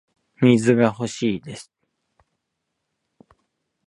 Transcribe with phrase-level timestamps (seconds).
[0.37, 1.71] 水が欲しいです